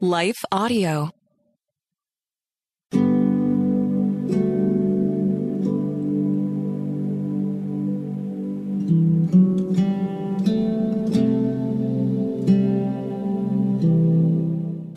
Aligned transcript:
Life 0.00 0.44
Audio. 0.52 1.10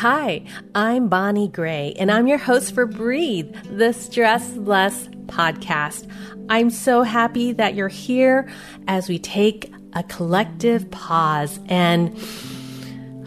Hi, 0.01 0.43
I'm 0.75 1.07
Bonnie 1.07 1.47
Gray, 1.47 1.93
and 1.97 2.11
I'm 2.11 2.27
your 2.27 2.37
host 2.37 2.75
for 2.75 2.85
Breathe, 2.85 3.55
the 3.71 3.93
Stress 3.93 4.53
Less 4.57 5.07
podcast. 5.27 6.09
I'm 6.49 6.69
so 6.69 7.03
happy 7.03 7.53
that 7.53 7.73
you're 7.73 7.87
here 7.87 8.51
as 8.89 9.07
we 9.07 9.17
take 9.17 9.71
a 9.93 10.03
collective 10.03 10.91
pause 10.91 11.57
and 11.67 12.17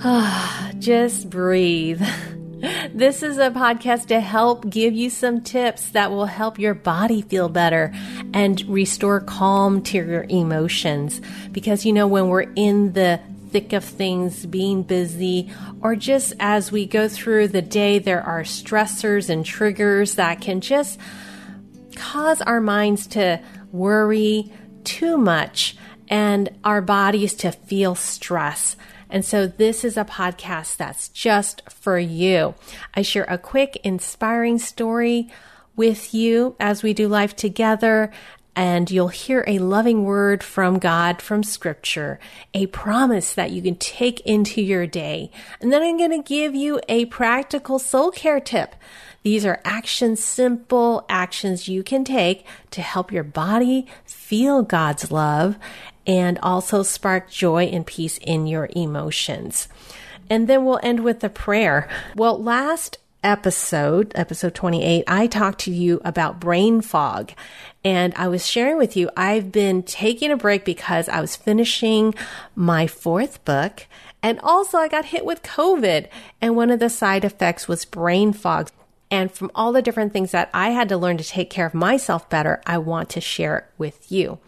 just 0.79 1.31
breathe. 1.31 2.03
This 2.95 3.25
is 3.25 3.39
a 3.39 3.51
podcast 3.51 4.07
to 4.07 4.21
help 4.21 4.71
give 4.71 4.95
you 4.95 5.11
some 5.11 5.41
tips 5.41 5.91
that 5.91 6.13
will 6.13 6.27
help 6.27 6.61
your 6.61 6.75
body 6.75 7.23
feel 7.23 7.49
better 7.49 7.93
and 8.33 8.61
restore 8.69 9.19
calm 9.19 9.83
to 9.85 9.99
your 9.99 10.27
emotions. 10.29 11.21
Because, 11.51 11.85
you 11.85 11.93
know, 11.93 12.07
when 12.07 12.29
we're 12.29 12.53
in 12.55 12.93
the 12.93 13.19
thick 13.51 13.73
of 13.73 13.85
things, 13.85 14.47
being 14.47 14.85
busy, 14.85 15.51
or 15.81 15.97
just 15.97 16.35
as 16.39 16.71
we 16.71 16.87
go 16.87 17.09
through 17.09 17.49
the 17.49 17.63
day, 17.63 17.99
there 17.99 18.23
are 18.23 18.43
stressors 18.43 19.29
and 19.29 19.45
triggers 19.45 20.15
that 20.15 20.41
can 20.41 20.61
just 20.61 21.01
cause 21.97 22.41
our 22.43 22.61
minds 22.61 23.09
to 23.09 23.41
worry 23.73 24.53
too 24.85 25.17
much 25.17 25.77
and 26.07 26.49
our 26.63 26.81
bodies 26.81 27.35
to 27.35 27.51
feel 27.51 27.97
stress. 27.97 28.77
And 29.13 29.27
so 29.27 29.47
this 29.47 29.85
is 29.85 29.99
a 29.99 30.07
podcast 30.07 30.79
that's 30.79 31.11
just 31.11 31.63
for 31.71 31.99
you. 31.99 32.55
I 32.95 33.03
share 33.03 33.27
a 33.29 33.37
quick, 33.37 33.79
inspiring 33.85 34.59
story 34.59 35.31
with 35.77 36.15
you 36.15 36.57
as 36.59 36.83
we 36.83 36.95
do 36.95 37.09
life 37.09 37.37
together 37.37 38.11
and 38.55 38.91
you'll 38.91 39.09
hear 39.09 39.45
a 39.47 39.59
loving 39.59 40.05
word 40.05 40.43
from 40.43 40.79
God 40.79 41.23
from 41.23 41.43
scripture, 41.43 42.21
a 42.53 42.67
promise 42.67 43.35
that 43.35 43.51
you 43.51 43.63
can 43.63 43.77
take 43.77 44.21
into 44.21 44.61
your 44.61 44.87
day. 44.87 45.31
And 45.61 45.73
then 45.73 45.83
I'm 45.83 45.97
going 45.97 46.11
to 46.11 46.29
give 46.29 46.55
you 46.55 46.81
a 46.89 47.07
practical 47.07 47.79
soul 47.79 48.11
care 48.11 48.41
tip. 48.41 48.75
These 49.23 49.47
are 49.47 49.61
actions, 49.65 50.23
simple 50.23 51.07
actions 51.09 51.69
you 51.69 51.83
can 51.83 52.05
take 52.05 52.45
to 52.73 52.83
help 52.83 53.13
your 53.13 53.25
body 53.25 53.87
feel 54.05 54.63
God's 54.63 55.11
love 55.11 55.57
and 56.07 56.39
also 56.41 56.83
spark 56.83 57.31
joy 57.31 57.65
and 57.65 57.87
peace 57.87 58.19
in 58.19 58.47
your 58.47 58.69
emotions. 58.75 59.69
And 60.29 60.49
then 60.49 60.65
we'll 60.65 60.81
end 60.83 61.01
with 61.01 61.23
a 61.25 61.29
prayer. 61.29 61.89
Well, 62.17 62.43
last 62.43 62.99
episode, 63.23 64.13
episode 64.15 64.55
28, 64.55 65.05
I 65.07 65.27
talked 65.27 65.61
to 65.61 65.71
you 65.71 66.01
about 66.05 66.41
brain 66.41 66.81
fog. 66.81 67.33
And 67.85 68.15
I 68.17 68.29
was 68.29 68.47
sharing 68.47 68.79
with 68.79 68.97
you, 68.97 69.11
I've 69.17 69.51
been 69.51 69.83
taking 69.83 70.31
a 70.31 70.37
break 70.37 70.65
because 70.65 71.09
I 71.09 71.21
was 71.21 71.37
finishing 71.37 72.15
my 72.55 72.87
fourth 72.87 73.45
book. 73.45 73.87
And 74.23 74.39
also, 74.41 74.79
I 74.79 74.89
got 74.89 75.07
hit 75.07 75.25
with 75.25 75.43
COVID. 75.43 76.09
And 76.41 76.55
one 76.55 76.71
of 76.71 76.79
the 76.79 76.89
side 76.89 77.25
effects 77.25 77.67
was 77.67 77.85
brain 77.85 78.33
fog. 78.33 78.71
And 79.11 79.31
from 79.31 79.51
all 79.55 79.73
the 79.73 79.83
different 79.83 80.13
things 80.13 80.31
that 80.31 80.49
I 80.55 80.71
had 80.71 80.89
to 80.89 80.97
learn 80.97 81.19
to 81.19 81.25
take 81.25 81.51
care 81.51 81.67
of 81.67 81.75
myself 81.75 82.31
better, 82.31 82.63
I 82.65 82.79
want 82.79 83.11
to 83.11 83.21
share 83.21 83.59
it 83.59 83.65
with 83.79 84.11
you. 84.11 84.39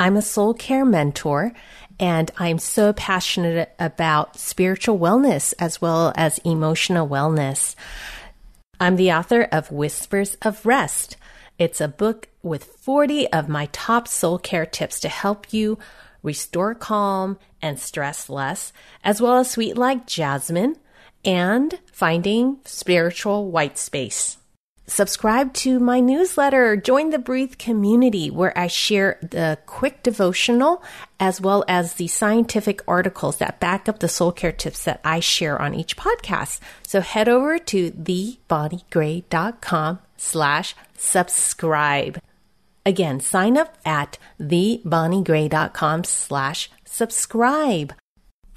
I'm 0.00 0.16
a 0.16 0.22
soul 0.22 0.54
care 0.54 0.86
mentor 0.86 1.52
and 1.98 2.30
I'm 2.38 2.58
so 2.58 2.94
passionate 2.94 3.74
about 3.78 4.38
spiritual 4.38 4.98
wellness 4.98 5.52
as 5.58 5.82
well 5.82 6.14
as 6.16 6.38
emotional 6.38 7.06
wellness. 7.06 7.74
I'm 8.80 8.96
the 8.96 9.12
author 9.12 9.42
of 9.52 9.70
Whispers 9.70 10.38
of 10.40 10.64
Rest. 10.64 11.18
It's 11.58 11.82
a 11.82 11.88
book 11.88 12.28
with 12.42 12.64
40 12.64 13.30
of 13.30 13.50
my 13.50 13.68
top 13.72 14.08
soul 14.08 14.38
care 14.38 14.64
tips 14.64 15.00
to 15.00 15.10
help 15.10 15.52
you 15.52 15.78
restore 16.22 16.74
calm 16.74 17.38
and 17.60 17.78
stress 17.78 18.30
less, 18.30 18.72
as 19.04 19.20
well 19.20 19.36
as 19.36 19.50
Sweet 19.50 19.76
Like 19.76 20.06
Jasmine 20.06 20.76
and 21.26 21.78
Finding 21.92 22.56
Spiritual 22.64 23.50
White 23.50 23.76
Space. 23.76 24.38
Subscribe 24.90 25.54
to 25.54 25.78
my 25.78 26.00
newsletter, 26.00 26.76
join 26.76 27.10
the 27.10 27.20
Breathe 27.20 27.58
community 27.58 28.28
where 28.28 28.52
I 28.58 28.66
share 28.66 29.20
the 29.22 29.56
quick 29.64 30.02
devotional 30.02 30.82
as 31.20 31.40
well 31.40 31.64
as 31.68 31.94
the 31.94 32.08
scientific 32.08 32.82
articles 32.88 33.36
that 33.36 33.60
back 33.60 33.88
up 33.88 34.00
the 34.00 34.08
soul 34.08 34.32
care 34.32 34.50
tips 34.50 34.82
that 34.84 35.00
I 35.04 35.20
share 35.20 35.62
on 35.62 35.76
each 35.76 35.96
podcast. 35.96 36.58
So 36.82 37.02
head 37.02 37.28
over 37.28 37.56
to 37.56 37.92
thebonniegray.com 37.92 40.00
slash 40.16 40.74
subscribe. 40.96 42.20
Again, 42.84 43.20
sign 43.20 43.56
up 43.56 43.78
at 43.84 44.18
thebonniegray.com 44.40 46.02
slash 46.02 46.68
subscribe. 46.84 47.94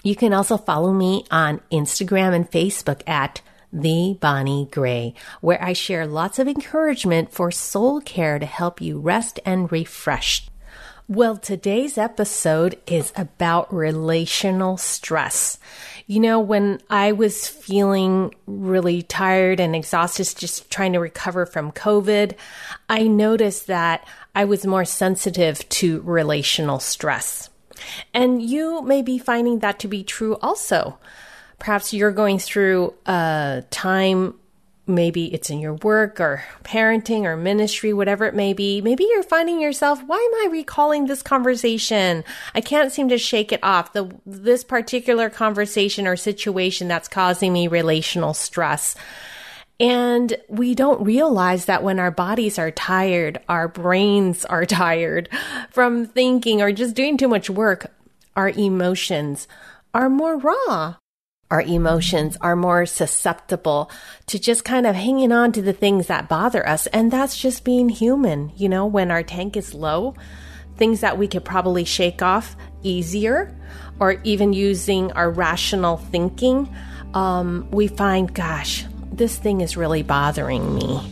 You 0.03 0.15
can 0.15 0.33
also 0.33 0.57
follow 0.57 0.93
me 0.93 1.25
on 1.29 1.61
Instagram 1.71 2.33
and 2.33 2.49
Facebook 2.49 3.07
at 3.07 3.41
the 3.73 4.17
Bonnie 4.21 4.69
Gray, 4.71 5.15
where 5.41 5.61
I 5.61 5.73
share 5.73 6.05
lots 6.05 6.37
of 6.37 6.47
encouragement 6.47 7.31
for 7.31 7.51
soul 7.51 7.99
care 7.99 8.37
to 8.37 8.45
help 8.45 8.79
you 8.79 8.99
rest 8.99 9.39
and 9.45 9.71
refresh. 9.71 10.47
Well, 11.09 11.35
today's 11.35 11.97
episode 11.97 12.79
is 12.87 13.11
about 13.17 13.73
relational 13.73 14.77
stress. 14.77 15.59
You 16.07 16.21
know, 16.21 16.39
when 16.39 16.79
I 16.89 17.11
was 17.11 17.47
feeling 17.47 18.33
really 18.45 19.01
tired 19.01 19.59
and 19.59 19.75
exhausted, 19.75 20.33
just 20.37 20.71
trying 20.71 20.93
to 20.93 20.99
recover 20.99 21.45
from 21.45 21.73
COVID, 21.73 22.35
I 22.87 23.03
noticed 23.03 23.67
that 23.67 24.07
I 24.33 24.45
was 24.45 24.65
more 24.65 24.85
sensitive 24.85 25.67
to 25.69 26.01
relational 26.01 26.79
stress. 26.79 27.49
And 28.13 28.41
you 28.41 28.81
may 28.81 29.01
be 29.01 29.17
finding 29.17 29.59
that 29.59 29.79
to 29.79 29.89
be 29.89 30.03
true 30.03 30.37
also 30.41 30.99
perhaps 31.63 31.93
you're 31.93 32.11
going 32.11 32.37
through 32.39 32.93
a 33.05 33.63
time 33.69 34.33
maybe 34.85 35.33
it's 35.33 35.49
in 35.49 35.59
your 35.59 35.75
work 35.75 36.19
or 36.19 36.43
parenting 36.65 37.23
or 37.23 37.37
ministry, 37.37 37.93
whatever 37.93 38.25
it 38.25 38.35
may 38.35 38.51
be. 38.51 38.81
Maybe 38.81 39.05
you're 39.05 39.23
finding 39.23 39.61
yourself, 39.61 40.03
why 40.05 40.17
am 40.17 40.45
I 40.45 40.51
recalling 40.51 41.05
this 41.05 41.21
conversation? 41.21 42.25
I 42.53 42.59
can't 42.59 42.91
seem 42.91 43.07
to 43.07 43.17
shake 43.17 43.53
it 43.53 43.61
off. 43.63 43.93
The, 43.93 44.13
this 44.25 44.65
particular 44.65 45.29
conversation 45.29 46.05
or 46.05 46.17
situation 46.17 46.89
that's 46.89 47.07
causing 47.07 47.53
me 47.53 47.69
relational 47.69 48.33
stress. 48.33 48.95
And 49.79 50.35
we 50.49 50.75
don't 50.75 51.01
realize 51.05 51.63
that 51.63 51.81
when 51.81 51.97
our 51.97 52.11
bodies 52.11 52.59
are 52.59 52.71
tired, 52.71 53.39
our 53.47 53.69
brains 53.69 54.43
are 54.43 54.65
tired 54.65 55.29
from 55.71 56.07
thinking 56.07 56.61
or 56.61 56.73
just 56.73 56.93
doing 56.93 57.17
too 57.17 57.29
much 57.29 57.49
work, 57.49 57.89
our 58.35 58.49
emotions 58.49 59.47
are 59.93 60.09
more 60.09 60.35
raw 60.35 60.95
our 61.53 61.61
emotions 61.61 62.35
are 62.41 62.55
more 62.55 62.83
susceptible 62.87 63.91
to 64.25 64.39
just 64.39 64.65
kind 64.65 64.87
of 64.87 64.95
hanging 64.95 65.31
on 65.31 65.51
to 65.51 65.61
the 65.61 65.71
things 65.71 66.07
that 66.07 66.27
bother 66.27 66.67
us. 66.67 66.87
And 66.87 67.11
that's 67.11 67.37
just 67.37 67.63
being 67.63 67.89
human. 67.89 68.51
You 68.55 68.69
know, 68.69 68.87
when 68.87 69.11
our 69.11 69.21
tank 69.21 69.55
is 69.55 69.75
low, 69.75 70.15
things 70.77 71.01
that 71.01 71.19
we 71.19 71.27
could 71.27 71.45
probably 71.45 71.83
shake 71.83 72.23
off 72.23 72.55
easier 72.81 73.55
or 73.99 74.13
even 74.23 74.51
using 74.53 75.11
our 75.11 75.29
rational 75.29 75.97
thinking, 75.97 76.75
um, 77.13 77.67
we 77.69 77.87
find, 77.87 78.33
gosh, 78.33 78.85
this 79.11 79.37
thing 79.37 79.61
is 79.61 79.77
really 79.77 80.01
bothering 80.01 80.73
me. 80.73 81.07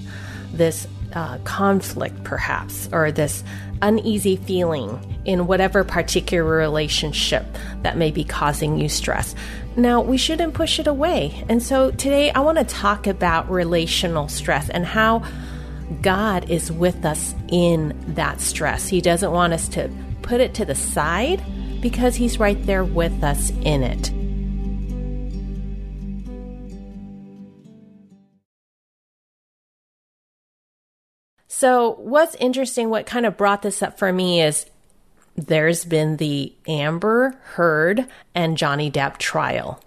This 0.53 0.87
uh, 1.13 1.37
conflict, 1.43 2.23
perhaps, 2.23 2.89
or 2.91 3.11
this 3.11 3.43
uneasy 3.83 4.37
feeling 4.37 5.21
in 5.25 5.45
whatever 5.45 5.83
particular 5.83 6.43
relationship 6.43 7.45
that 7.83 7.95
may 7.95 8.09
be 8.09 8.23
causing 8.23 8.79
you 8.79 8.89
stress. 8.89 9.35
Now, 9.75 10.01
we 10.01 10.17
shouldn't 10.17 10.53
push 10.53 10.79
it 10.79 10.87
away. 10.87 11.45
And 11.47 11.63
so 11.63 11.91
today 11.91 12.31
I 12.31 12.41
want 12.41 12.57
to 12.57 12.63
talk 12.65 13.07
about 13.07 13.49
relational 13.49 14.27
stress 14.27 14.69
and 14.69 14.85
how 14.85 15.23
God 16.01 16.49
is 16.49 16.71
with 16.71 17.05
us 17.05 17.33
in 17.49 17.95
that 18.15 18.41
stress. 18.41 18.87
He 18.87 19.01
doesn't 19.01 19.31
want 19.31 19.53
us 19.53 19.67
to 19.69 19.89
put 20.21 20.41
it 20.41 20.53
to 20.55 20.65
the 20.65 20.75
side 20.75 21.41
because 21.81 22.15
He's 22.15 22.39
right 22.39 22.61
there 22.65 22.83
with 22.83 23.23
us 23.23 23.51
in 23.61 23.83
it. 23.83 24.11
So, 31.47 31.91
what's 31.99 32.35
interesting, 32.35 32.89
what 32.89 33.05
kind 33.05 33.25
of 33.25 33.37
brought 33.37 33.61
this 33.61 33.83
up 33.83 33.99
for 33.99 34.11
me 34.11 34.41
is 34.41 34.65
there's 35.47 35.85
been 35.85 36.17
the 36.17 36.53
Amber 36.67 37.37
Heard 37.43 38.07
and 38.35 38.57
Johnny 38.57 38.91
Depp 38.91 39.17
trial. 39.17 39.81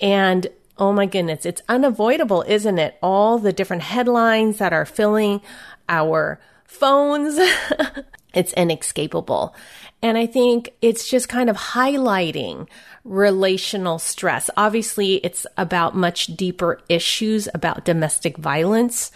And 0.00 0.46
oh 0.78 0.92
my 0.92 1.06
goodness, 1.06 1.46
it's 1.46 1.62
unavoidable, 1.68 2.42
isn't 2.46 2.78
it? 2.78 2.98
All 3.02 3.38
the 3.38 3.52
different 3.52 3.82
headlines 3.82 4.58
that 4.58 4.72
are 4.72 4.86
filling 4.86 5.40
our 5.88 6.40
phones 6.64 7.38
It's 8.36 8.52
inescapable. 8.52 9.56
And 10.02 10.18
I 10.18 10.26
think 10.26 10.74
it's 10.82 11.08
just 11.08 11.26
kind 11.30 11.48
of 11.48 11.56
highlighting 11.56 12.68
relational 13.02 13.98
stress. 13.98 14.50
Obviously, 14.58 15.14
it's 15.24 15.46
about 15.56 15.96
much 15.96 16.26
deeper 16.26 16.82
issues 16.90 17.48
about 17.54 17.86
domestic 17.86 18.36
violence 18.36 19.10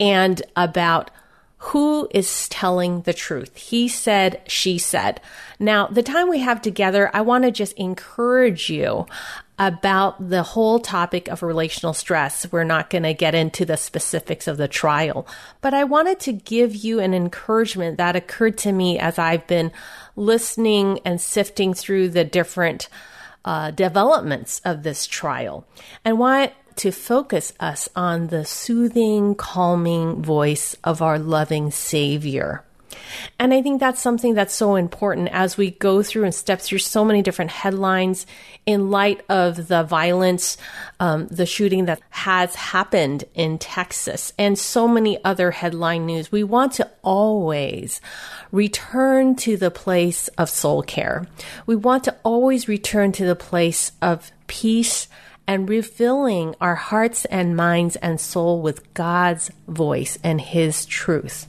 and 0.00 0.42
about 0.56 1.12
who 1.68 2.06
is 2.10 2.46
telling 2.50 3.00
the 3.02 3.14
truth. 3.14 3.56
He 3.56 3.88
said, 3.88 4.42
she 4.46 4.76
said. 4.76 5.18
Now, 5.58 5.86
the 5.86 6.02
time 6.02 6.28
we 6.28 6.40
have 6.40 6.60
together, 6.60 7.10
I 7.14 7.22
want 7.22 7.44
to 7.44 7.50
just 7.50 7.72
encourage 7.78 8.68
you 8.68 9.06
about 9.58 10.28
the 10.28 10.42
whole 10.42 10.78
topic 10.78 11.28
of 11.28 11.42
relational 11.42 11.94
stress. 11.94 12.50
We're 12.52 12.64
not 12.64 12.90
going 12.90 13.04
to 13.04 13.14
get 13.14 13.34
into 13.34 13.64
the 13.64 13.78
specifics 13.78 14.46
of 14.46 14.58
the 14.58 14.68
trial, 14.68 15.26
but 15.62 15.72
I 15.72 15.84
wanted 15.84 16.20
to 16.20 16.32
give 16.32 16.74
you 16.74 17.00
an 17.00 17.14
encouragement 17.14 17.96
that 17.96 18.14
occurred 18.14 18.58
to 18.58 18.72
me 18.72 18.98
as 18.98 19.18
I've 19.18 19.46
been 19.46 19.72
listening 20.16 21.00
and 21.06 21.18
sifting 21.18 21.72
through 21.72 22.10
the 22.10 22.24
different 22.24 22.88
uh, 23.44 23.70
developments 23.70 24.60
of 24.66 24.82
this 24.82 25.06
trial 25.06 25.66
and 26.04 26.18
want 26.18 26.52
to 26.76 26.90
focus 26.90 27.52
us 27.60 27.88
on 27.94 28.28
the 28.28 28.44
soothing, 28.44 29.34
calming 29.34 30.22
voice 30.22 30.76
of 30.84 31.02
our 31.02 31.18
loving 31.18 31.70
Savior. 31.70 32.64
And 33.38 33.52
I 33.52 33.62
think 33.62 33.80
that's 33.80 34.00
something 34.00 34.34
that's 34.34 34.54
so 34.54 34.76
important 34.76 35.28
as 35.32 35.56
we 35.56 35.72
go 35.72 36.02
through 36.02 36.24
and 36.24 36.34
step 36.34 36.60
through 36.60 36.78
so 36.78 37.04
many 37.04 37.22
different 37.22 37.50
headlines 37.50 38.26
in 38.66 38.90
light 38.90 39.22
of 39.28 39.68
the 39.68 39.82
violence, 39.82 40.56
um, 41.00 41.26
the 41.28 41.46
shooting 41.46 41.86
that 41.86 42.00
has 42.10 42.54
happened 42.54 43.24
in 43.34 43.58
Texas, 43.58 44.32
and 44.38 44.58
so 44.58 44.88
many 44.88 45.22
other 45.24 45.50
headline 45.50 46.06
news. 46.06 46.32
We 46.32 46.44
want 46.44 46.72
to 46.74 46.90
always 47.02 48.00
return 48.52 49.36
to 49.36 49.56
the 49.56 49.70
place 49.70 50.28
of 50.38 50.48
soul 50.48 50.82
care. 50.82 51.26
We 51.66 51.76
want 51.76 52.04
to 52.04 52.16
always 52.22 52.68
return 52.68 53.12
to 53.12 53.26
the 53.26 53.36
place 53.36 53.92
of 54.00 54.30
peace 54.46 55.08
and 55.46 55.68
refilling 55.68 56.54
our 56.60 56.74
hearts 56.74 57.24
and 57.26 57.56
minds 57.56 57.96
and 57.96 58.20
soul 58.20 58.62
with 58.62 58.94
God's 58.94 59.50
voice 59.68 60.18
and 60.22 60.40
His 60.40 60.86
truth. 60.86 61.46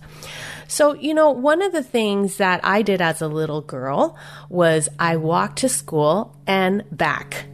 So, 0.67 0.93
you 0.93 1.13
know, 1.13 1.31
one 1.31 1.61
of 1.61 1.71
the 1.71 1.83
things 1.83 2.37
that 2.37 2.59
I 2.63 2.81
did 2.81 3.01
as 3.01 3.21
a 3.21 3.27
little 3.27 3.61
girl 3.61 4.17
was 4.49 4.89
I 4.99 5.17
walked 5.17 5.59
to 5.59 5.69
school 5.69 6.35
and 6.47 6.83
back. 6.91 7.45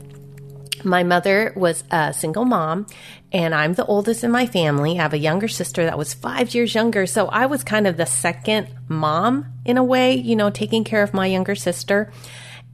My 0.84 1.04
mother 1.04 1.54
was 1.56 1.84
a 1.92 2.14
single 2.14 2.46
mom, 2.46 2.88
and 3.32 3.54
I'm 3.54 3.74
the 3.74 3.86
oldest 3.86 4.24
in 4.24 4.32
my 4.32 4.46
family. 4.48 4.98
I 4.98 5.04
have 5.04 5.14
a 5.14 5.20
younger 5.20 5.48
sister 5.48 5.86
that 5.86 5.98
was 5.98 6.14
five 6.14 6.56
years 6.56 6.74
younger. 6.74 7.06
So 7.06 7.28
I 7.28 7.46
was 7.46 7.64
kind 7.64 7.86
of 7.86 7.98
the 7.98 8.06
second 8.06 8.68
mom 8.88 9.46
in 9.66 9.78
a 9.78 9.84
way, 9.84 10.16
you 10.16 10.36
know, 10.36 10.50
taking 10.50 10.84
care 10.84 11.04
of 11.04 11.14
my 11.14 11.28
younger 11.28 11.56
sister. 11.56 12.12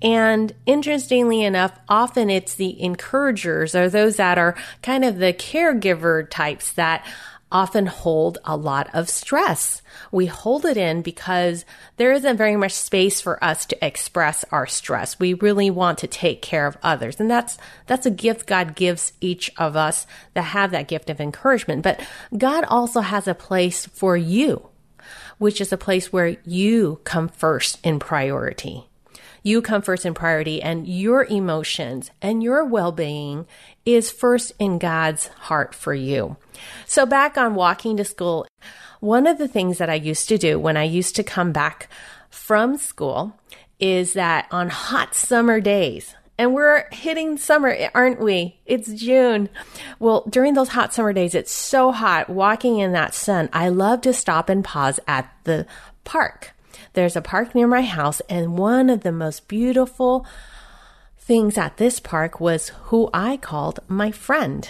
And 0.02 0.54
interestingly 0.66 1.44
enough, 1.44 1.78
often 1.90 2.30
it's 2.30 2.54
the 2.56 2.82
encouragers 2.82 3.74
or 3.74 3.90
those 3.90 4.18
that 4.18 4.38
are 4.38 4.56
kind 4.84 5.04
of 5.04 5.18
the 5.18 5.34
caregiver 5.34 6.30
types 6.30 6.72
that 6.74 7.06
often 7.52 7.86
hold 7.86 8.38
a 8.44 8.58
lot 8.58 8.90
of 8.94 9.10
stress. 9.10 9.82
We 10.12 10.26
hold 10.26 10.66
it 10.66 10.78
in 10.78 11.02
because 11.02 11.66
there 11.96 12.12
isn't 12.12 12.38
very 12.38 12.58
much 12.58 12.74
space 12.74 13.22
for 13.22 13.42
us 13.44 13.66
to 13.68 13.86
express 13.86 14.44
our 14.52 14.68
stress. 14.68 15.18
We 15.18 15.34
really 15.34 15.70
want 15.70 15.98
to 16.00 16.08
take 16.08 16.42
care 16.42 16.68
of 16.68 16.78
others. 16.84 17.20
And 17.20 17.32
that's, 17.32 17.58
that's 17.86 18.06
a 18.06 18.12
gift 18.12 18.48
God 18.48 18.76
gives 18.76 19.14
each 19.22 19.50
of 19.58 19.76
us 19.76 20.06
that 20.34 20.42
have 20.42 20.72
that 20.72 20.90
gift 20.90 21.10
of 21.10 21.22
encouragement. 21.22 21.84
But 21.84 22.06
God 22.38 22.66
also 22.66 23.00
has 23.00 23.28
a 23.28 23.34
place 23.34 23.86
for 23.86 24.18
you, 24.18 24.68
which 25.38 25.62
is 25.62 25.72
a 25.72 25.78
place 25.78 26.12
where 26.12 26.36
you 26.46 27.00
come 27.06 27.30
first 27.30 27.80
in 27.84 27.98
priority. 28.00 28.87
You 29.48 29.62
come 29.62 29.82
first 29.82 30.06
in 30.06 30.14
priority 30.14 30.62
and 30.62 30.86
your 30.86 31.24
emotions 31.24 32.12
and 32.22 32.44
your 32.44 32.66
well-being 32.66 33.48
is 33.86 34.12
first 34.12 34.52
in 34.60 34.78
God's 34.78 35.28
heart 35.28 35.74
for 35.74 35.94
you. 35.94 36.36
So 36.86 37.06
back 37.06 37.38
on 37.38 37.56
walking 37.56 37.96
to 37.96 38.04
school, 38.04 38.46
one 39.00 39.26
of 39.26 39.38
the 39.38 39.48
things 39.48 39.78
that 39.78 39.90
I 39.90 39.94
used 39.94 40.28
to 40.28 40.38
do 40.38 40.60
when 40.60 40.76
I 40.76 40.84
used 40.84 41.16
to 41.16 41.24
come 41.24 41.54
back 41.54 41.88
from 42.30 42.76
school 42.78 43.40
is 43.80 44.12
that 44.16 44.50
on 44.52 44.68
hot 44.68 45.16
summer 45.16 45.62
days, 45.62 46.14
and 46.38 46.54
we're 46.54 46.86
hitting 46.92 47.38
summer, 47.38 47.74
aren't 47.96 48.20
we? 48.20 48.60
It's 48.66 48.92
June. 48.92 49.48
Well, 49.98 50.26
during 50.30 50.56
those 50.56 50.68
hot 50.68 50.94
summer 50.94 51.14
days, 51.14 51.34
it's 51.34 51.54
so 51.54 51.94
hot 51.94 52.30
walking 52.30 52.80
in 52.80 52.92
that 52.92 53.14
sun. 53.14 53.48
I 53.54 53.70
love 53.70 54.02
to 54.02 54.12
stop 54.12 54.50
and 54.50 54.62
pause 54.62 55.00
at 55.08 55.34
the 55.46 55.66
park. 56.04 56.54
There's 56.98 57.16
a 57.16 57.22
park 57.22 57.54
near 57.54 57.68
my 57.68 57.84
house, 57.84 58.24
and 58.28 58.58
one 58.58 58.90
of 58.90 59.02
the 59.02 59.12
most 59.12 59.48
beautiful 59.48 60.26
things 61.20 61.56
at 61.56 61.78
this 61.78 62.00
park 62.00 62.40
was 62.40 62.70
who 62.86 63.12
I 63.14 63.38
called 63.38 63.82
my 63.88 64.10
friend. 64.10 64.68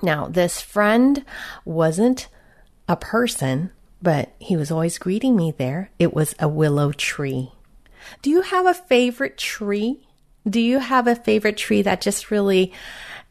Now, 0.00 0.28
this 0.28 0.60
friend 0.60 1.24
wasn't 1.64 2.28
a 2.88 2.94
person, 2.94 3.72
but 4.00 4.36
he 4.38 4.56
was 4.56 4.70
always 4.70 4.98
greeting 4.98 5.34
me 5.34 5.50
there. 5.50 5.90
It 5.98 6.14
was 6.14 6.36
a 6.38 6.46
willow 6.46 6.92
tree. 6.92 7.50
Do 8.22 8.30
you 8.30 8.42
have 8.42 8.66
a 8.66 8.72
favorite 8.72 9.36
tree? 9.36 10.06
Do 10.48 10.60
you 10.60 10.78
have 10.78 11.08
a 11.08 11.16
favorite 11.16 11.56
tree 11.56 11.82
that 11.82 12.02
just 12.02 12.30
really 12.30 12.72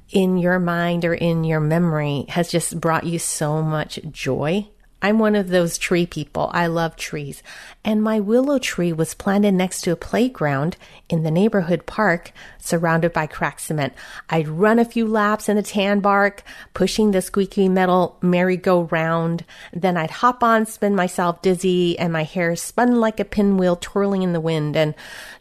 in 0.10 0.38
your 0.38 0.60
mind 0.60 1.06
or 1.06 1.14
in 1.14 1.46
your 1.46 1.62
memory 1.62 2.26
has 2.28 2.52
just 2.52 2.78
brought 2.78 3.06
you 3.06 3.20
so 3.20 3.62
much 3.62 4.02
joy? 4.12 4.68
I'm 5.02 5.20
one 5.20 5.36
of 5.36 5.50
those 5.50 5.78
tree 5.78 6.08
people. 6.08 6.50
I 6.54 6.66
love 6.68 6.96
trees. 6.96 7.44
And 7.84 8.02
my 8.02 8.20
willow 8.20 8.58
tree 8.58 8.92
was 8.92 9.14
planted 9.14 9.52
next 9.54 9.82
to 9.82 9.92
a 9.92 9.96
playground 9.96 10.78
in 11.10 11.22
the 11.22 11.30
neighborhood 11.30 11.86
park 11.86 12.32
surrounded 12.58 13.14
by 13.14 13.28
cracked 13.28 13.62
cement. 13.62 13.94
I'd 14.30 14.48
run 14.48 14.80
a 14.80 14.86
few 14.86 15.06
laps 15.06 15.48
in 15.48 15.58
the 15.58 15.64
tan 15.64 16.00
bark, 16.00 16.42
pushing 16.74 17.12
the 17.12 17.22
squeaky 17.22 17.70
metal 17.70 18.18
merry-go-round. 18.22 19.46
Then 19.74 19.96
I'd 19.96 20.10
hop 20.10 20.44
on, 20.44 20.66
spin 20.66 20.96
myself 20.96 21.42
dizzy, 21.42 22.00
and 22.00 22.12
my 22.12 22.24
hair 22.24 22.56
spun 22.56 23.00
like 23.00 23.20
a 23.20 23.26
pinwheel 23.26 23.76
twirling 23.76 24.24
in 24.24 24.34
the 24.34 24.42
wind. 24.42 24.76
And 24.76 24.96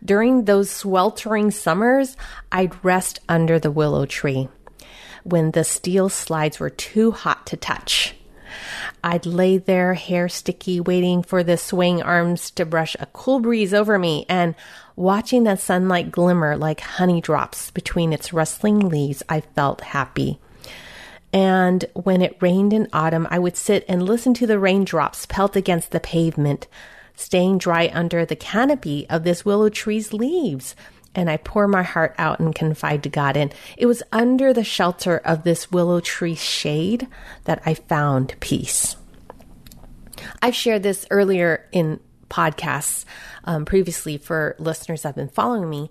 during 0.05 0.45
those 0.45 0.71
sweltering 0.71 1.51
summers, 1.51 2.19
I'd 2.53 2.85
rest 2.85 3.21
under 3.31 3.59
the 3.59 3.71
willow 3.71 4.05
tree 4.05 4.49
when 5.23 5.53
the 5.53 5.65
steel 5.65 6.11
slides 6.11 6.61
were 6.61 6.69
too 6.69 7.13
hot 7.13 7.47
to 7.47 7.57
touch. 7.57 8.15
I'd 9.03 9.27
lay 9.27 9.59
there, 9.59 9.95
hair 9.95 10.29
sticky, 10.29 10.81
waiting 10.81 11.23
for 11.23 11.43
the 11.43 11.57
swaying 11.57 12.03
arms 12.03 12.51
to 12.53 12.65
brush 12.65 12.97
a 12.99 13.07
cool 13.07 13.41
breeze 13.41 13.75
over 13.75 13.99
me 13.99 14.27
and 14.29 14.55
watching 14.97 15.45
the 15.45 15.57
sunlight 15.57 16.11
glimmer 16.11 16.57
like 16.57 16.81
honey 16.81 17.21
drops 17.21 17.71
between 17.71 18.13
its 18.13 18.33
rustling 18.33 18.89
leaves, 18.89 19.23
I 19.29 19.41
felt 19.41 19.81
happy. 19.81 20.39
And 21.33 21.85
when 21.95 22.23
it 22.23 22.37
rained 22.41 22.73
in 22.73 22.89
autumn, 22.93 23.27
I 23.29 23.41
would 23.41 23.57
sit 23.57 23.85
and 23.89 24.05
listen 24.05 24.35
to 24.35 24.47
the 24.47 24.59
raindrops 24.59 25.27
pelt 25.27 25.57
against 25.57 25.91
the 25.91 25.99
pavement, 25.99 26.69
staying 27.17 27.59
dry 27.59 27.91
under 27.93 28.25
the 28.25 28.37
canopy 28.37 29.07
of 29.11 29.25
this 29.25 29.45
willow 29.45 29.69
tree's 29.69 30.13
leaves 30.13 30.77
and 31.15 31.31
I 31.31 31.37
pour 31.37 31.69
my 31.69 31.83
heart 31.83 32.15
out 32.19 32.41
and 32.41 32.55
confide 32.55 33.03
to 33.05 33.09
God. 33.09 33.37
And 33.37 33.55
it 33.77 33.87
was 33.87 34.03
under 34.13 34.53
the 34.53 34.65
shelter 34.65 35.19
of 35.19 35.45
this 35.45 35.71
willow 35.71 36.01
tree 36.01 36.35
shade 36.35 37.07
that 37.45 37.63
I 37.65 37.75
found 37.75 38.35
peace. 38.41 38.97
I've 40.43 40.55
shared 40.55 40.83
this 40.83 41.07
earlier 41.11 41.69
in 41.73 42.01
podcasts 42.29 43.05
um, 43.45 43.65
previously 43.65 44.19
for 44.19 44.57
listeners 44.59 45.03
that 45.03 45.11
have 45.11 45.17
been 45.17 45.29
following 45.29 45.69
me. 45.69 45.91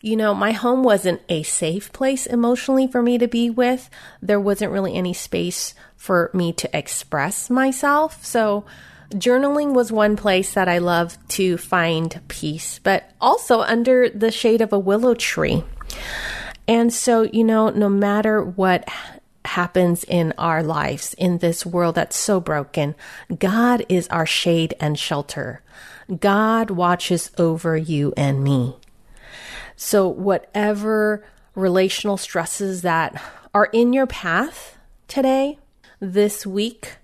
You 0.00 0.16
know, 0.16 0.34
my 0.34 0.52
home 0.52 0.82
wasn't 0.82 1.22
a 1.28 1.44
safe 1.44 1.92
place 1.92 2.26
emotionally 2.26 2.88
for 2.88 3.02
me 3.02 3.18
to 3.18 3.28
be 3.28 3.50
with. 3.50 3.88
There 4.20 4.40
wasn't 4.40 4.72
really 4.72 4.94
any 4.94 5.14
space 5.14 5.74
for 5.96 6.30
me 6.34 6.52
to 6.54 6.76
express 6.76 7.48
myself. 7.48 8.24
So, 8.24 8.64
journaling 9.12 9.74
was 9.74 9.92
one 9.92 10.16
place 10.16 10.54
that 10.54 10.68
I 10.68 10.78
love 10.78 11.16
to 11.28 11.56
find 11.56 12.20
peace, 12.28 12.78
but 12.78 13.10
also 13.20 13.60
under 13.60 14.08
the 14.08 14.30
shade 14.30 14.60
of 14.60 14.72
a 14.72 14.78
willow 14.78 15.14
tree. 15.14 15.64
And 16.66 16.92
so, 16.92 17.22
you 17.22 17.44
know, 17.44 17.70
no 17.70 17.88
matter 17.88 18.42
what 18.42 18.88
happens 19.44 20.04
in 20.04 20.32
our 20.38 20.62
lives 20.62 21.14
in 21.14 21.38
this 21.38 21.66
world 21.66 21.96
that's 21.96 22.16
so 22.16 22.40
broken, 22.40 22.94
God 23.38 23.84
is 23.88 24.08
our 24.08 24.26
shade 24.26 24.74
and 24.80 24.98
shelter. 24.98 25.62
God 26.20 26.70
watches 26.70 27.30
over 27.38 27.76
you 27.76 28.12
and 28.16 28.42
me. 28.42 28.76
So, 29.76 30.06
whatever 30.08 31.24
relational 31.54 32.16
stresses 32.16 32.82
that 32.82 33.20
are 33.52 33.66
in 33.66 33.92
your 33.92 34.06
path 34.06 34.76
today, 35.08 35.58
this 36.00 36.46
week, 36.46 36.96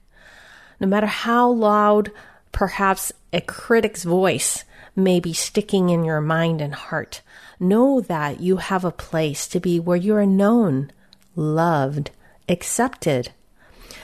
no 0.80 0.86
matter 0.86 1.06
how 1.06 1.50
loud 1.50 2.10
perhaps 2.52 3.12
a 3.32 3.40
critic's 3.40 4.04
voice 4.04 4.64
may 4.96 5.20
be 5.20 5.32
sticking 5.32 5.90
in 5.90 6.04
your 6.04 6.20
mind 6.20 6.60
and 6.60 6.74
heart, 6.74 7.22
know 7.60 8.00
that 8.00 8.40
you 8.40 8.56
have 8.56 8.84
a 8.84 8.90
place 8.90 9.46
to 9.48 9.60
be 9.60 9.78
where 9.78 9.96
you 9.96 10.14
are 10.14 10.26
known, 10.26 10.90
loved, 11.36 12.10
accepted. 12.48 13.30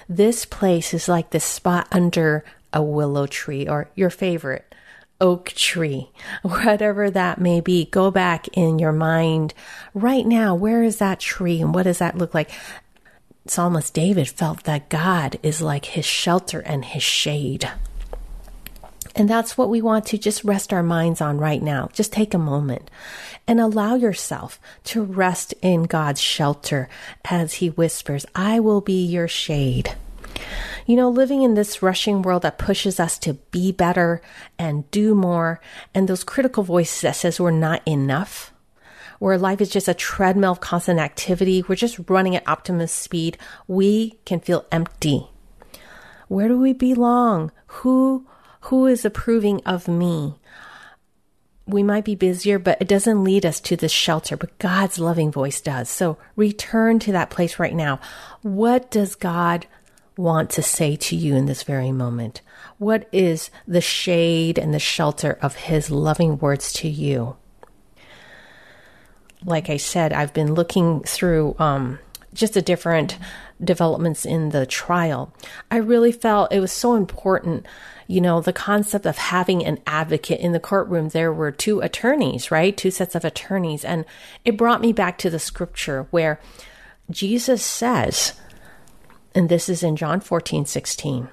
This 0.09 0.45
place 0.45 0.95
is 0.95 1.09
like 1.09 1.31
the 1.31 1.41
spot 1.41 1.89
under 1.91 2.45
a 2.73 2.83
willow 2.83 3.27
tree 3.27 3.67
or 3.67 3.89
your 3.95 4.11
favorite 4.11 4.75
oak 5.21 5.51
tree, 5.51 6.11
whatever 6.43 7.11
that 7.11 7.41
may 7.41 7.61
be. 7.61 7.87
Go 7.87 8.11
back 8.11 8.49
in 8.49 8.79
your 8.79 8.93
mind 8.93 9.55
right 9.95 10.27
now. 10.27 10.55
Where 10.55 10.83
is 10.83 10.99
that 10.99 11.21
tree 11.21 11.61
and 11.61 11.75
what 11.75 11.85
does 11.85 11.99
that 11.99 12.19
look 12.19 12.35
like? 12.35 12.51
Psalmist 13.47 13.93
David 13.93 14.29
felt 14.29 14.65
that 14.65 14.89
God 14.89 15.39
is 15.43 15.61
like 15.61 15.85
his 15.85 16.07
shelter 16.07 16.61
and 16.61 16.85
his 16.85 17.03
shade. 17.03 17.71
And 19.17 19.29
that's 19.29 19.57
what 19.57 19.69
we 19.69 19.81
want 19.81 20.07
to 20.07 20.19
just 20.19 20.45
rest 20.45 20.73
our 20.73 20.83
minds 20.83 21.21
on 21.21 21.39
right 21.39 21.63
now. 21.63 21.89
Just 21.93 22.13
take 22.13 22.35
a 22.35 22.39
moment 22.39 22.91
and 23.47 23.61
allow 23.61 23.95
yourself 23.95 24.59
to 24.85 25.03
rest 25.03 25.55
in 25.63 25.85
God's 25.85 26.21
shelter 26.21 26.89
as 27.25 27.55
He 27.55 27.69
whispers, 27.69 28.27
I 28.35 28.61
will 28.61 28.81
be 28.81 29.05
your 29.05 29.29
shade. 29.29 29.95
You 30.87 30.97
know, 30.97 31.09
living 31.09 31.43
in 31.43 31.55
this 31.55 31.83
rushing 31.83 32.23
world 32.23 32.43
that 32.43 32.59
pushes 32.59 32.99
us 32.99 33.19
to 33.21 33.35
be 33.35 33.73
better 33.73 34.21
and 34.59 34.91
do 34.91 35.15
more, 35.15 35.61
and 35.95 36.09
those 36.09 36.25
critical 36.25 36.63
voices 36.63 37.03
that 37.03 37.17
says 37.17 37.41
we're 37.41 37.51
not 37.51 37.83
enough, 37.87 38.53
where 39.19 39.39
life 39.39 39.61
is 39.61 39.71
just 39.71 39.89
a 39.89 39.95
treadmill 39.95 40.53
of 40.53 40.61
constant 40.61 40.99
activity, 40.99 41.65
we're 41.69 41.75
just 41.75 41.99
running 42.09 42.37
at 42.37 42.49
optimum 42.49 42.87
speed, 42.87 43.39
we 43.67 44.19
can 44.25 44.41
feel 44.41 44.67
empty. 44.73 45.29
Where 46.29 46.49
do 46.49 46.59
we 46.59 46.73
belong? 46.73 47.53
Who 47.67 48.27
who 48.63 48.87
is 48.87 49.05
approving 49.05 49.61
of 49.67 49.89
me? 49.89 50.37
We 51.67 51.83
might 51.83 52.05
be 52.05 52.15
busier, 52.15 52.59
but 52.59 52.81
it 52.81 52.89
doesn't 52.89 53.25
lead 53.25 53.45
us 53.47 53.61
to 53.61 53.77
this 53.77 53.93
shelter, 53.93 54.37
but 54.37 54.59
God's 54.59 54.99
loving 54.99 55.31
voice 55.31 55.61
does. 55.61 55.89
So 55.89 56.19
return 56.37 56.99
to 57.01 57.13
that 57.13 57.31
place 57.31 57.59
right 57.59 57.75
now. 57.75 58.01
What 58.43 58.91
does 58.91 59.15
God 59.15 59.67
want 60.17 60.51
to 60.51 60.63
say 60.63 60.97
to 60.97 61.17
you 61.17 61.35
in 61.37 61.47
this 61.47 61.63
very 61.63 61.93
moment? 61.93 62.41
What 62.79 63.09
is 63.13 63.51
the 63.67 63.81
shade 63.81 64.59
and 64.59 64.73
the 64.73 64.79
shelter 64.79 65.39
of 65.41 65.55
His 65.55 65.91
loving 65.91 66.39
words 66.39 66.73
to 66.75 66.89
you? 66.89 67.37
Like 69.45 69.71
I 69.71 69.77
said, 69.77 70.13
I've 70.13 70.33
been 70.33 70.55
looking 70.55 71.03
through 71.03 71.57
um, 71.59 71.99
just 72.33 72.55
the 72.55 72.63
different 72.63 73.19
developments 73.63 74.25
in 74.25 74.51
the 74.51 74.67
trial. 74.67 75.33
I 75.71 75.77
really 75.77 76.13
felt 76.13 76.53
it 76.53 76.61
was 76.61 76.73
so 76.73 76.95
important 76.95 77.67
you 78.07 78.21
know, 78.21 78.41
the 78.41 78.53
concept 78.53 79.07
of 79.07 79.17
having 79.17 79.65
an 79.65 79.79
advocate 79.87 80.41
in 80.41 80.53
the 80.53 80.61
courtroom, 80.61 81.09
there 81.09 81.33
were 81.33 81.51
two 81.51 81.81
attorneys, 81.81 82.51
right? 82.51 82.77
Two 82.77 82.91
sets 82.91 83.15
of 83.15 83.25
attorneys. 83.25 83.85
And 83.85 84.05
it 84.45 84.59
brought 84.59 84.81
me 84.81 84.93
back 84.93 85.17
to 85.19 85.31
the 85.31 85.39
scripture 85.39 86.07
where 86.11 86.41
Jesus 87.11 87.65
says, 87.65 88.35
and 89.35 89.49
this 89.49 89.69
is 89.69 89.83
in 89.83 89.97
John 89.97 90.21
14, 90.21 90.67
16, 90.67 91.29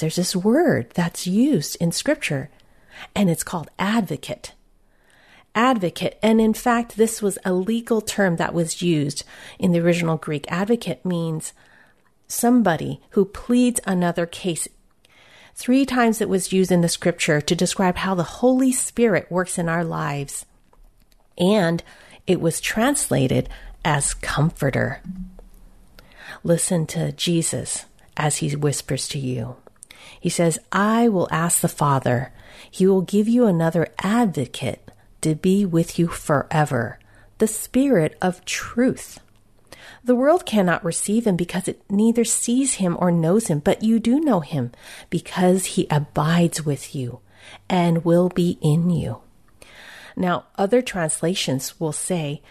there's 0.00 0.16
this 0.16 0.34
word 0.34 0.90
that's 0.94 1.26
used 1.26 1.76
in 1.80 1.92
scripture, 1.92 2.50
and 3.14 3.30
it's 3.30 3.44
called 3.44 3.70
advocate. 3.78 4.52
Advocate. 5.56 6.18
And 6.22 6.40
in 6.40 6.54
fact, 6.54 6.96
this 6.96 7.20
was 7.20 7.38
a 7.44 7.52
legal 7.52 8.00
term 8.00 8.36
that 8.36 8.54
was 8.54 8.82
used 8.82 9.24
in 9.58 9.72
the 9.72 9.80
original 9.80 10.16
Greek. 10.16 10.44
Advocate 10.52 11.04
means 11.04 11.52
somebody 12.28 13.00
who 13.10 13.24
pleads 13.24 13.80
another 13.86 14.26
case 14.26 14.68
Three 15.56 15.86
times 15.86 16.20
it 16.20 16.28
was 16.28 16.52
used 16.52 16.70
in 16.70 16.82
the 16.82 16.88
scripture 16.88 17.40
to 17.40 17.54
describe 17.56 17.96
how 17.96 18.14
the 18.14 18.22
Holy 18.22 18.72
Spirit 18.72 19.26
works 19.30 19.56
in 19.56 19.70
our 19.70 19.84
lives. 19.84 20.44
And 21.38 21.82
it 22.26 22.42
was 22.42 22.60
translated 22.60 23.48
as 23.82 24.12
comforter. 24.12 25.00
Listen 26.44 26.86
to 26.88 27.10
Jesus 27.12 27.86
as 28.18 28.36
he 28.36 28.54
whispers 28.54 29.08
to 29.08 29.18
you. 29.18 29.56
He 30.20 30.28
says, 30.28 30.58
I 30.72 31.08
will 31.08 31.28
ask 31.30 31.62
the 31.62 31.68
Father, 31.68 32.32
he 32.70 32.86
will 32.86 33.02
give 33.02 33.26
you 33.26 33.46
another 33.46 33.88
advocate 34.02 34.90
to 35.20 35.34
be 35.34 35.64
with 35.64 35.98
you 35.98 36.08
forever, 36.08 36.98
the 37.38 37.46
Spirit 37.46 38.16
of 38.20 38.44
truth. 38.44 39.20
The 40.04 40.14
world 40.14 40.46
cannot 40.46 40.84
receive 40.84 41.26
him 41.26 41.36
because 41.36 41.68
it 41.68 41.82
neither 41.90 42.24
sees 42.24 42.74
him 42.74 42.96
or 43.00 43.10
knows 43.10 43.48
him, 43.48 43.60
but 43.60 43.82
you 43.82 43.98
do 43.98 44.20
know 44.20 44.40
him 44.40 44.72
because 45.10 45.66
he 45.66 45.86
abides 45.90 46.64
with 46.64 46.94
you 46.94 47.20
and 47.68 48.04
will 48.04 48.28
be 48.28 48.58
in 48.62 48.90
you. 48.90 49.18
Now, 50.16 50.44
other 50.56 50.80
translations 50.80 51.78
will 51.78 51.92
say, 51.92 52.42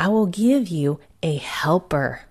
I 0.00 0.08
will 0.08 0.26
give 0.26 0.68
you 0.68 1.00
a 1.22 1.36
helper. 1.36 2.22